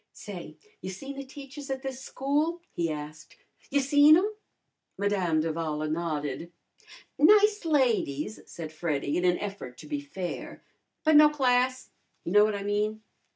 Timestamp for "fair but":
10.01-11.17